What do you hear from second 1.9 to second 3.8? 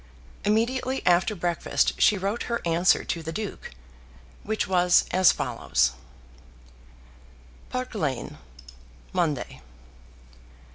she wrote her answer to the Duke,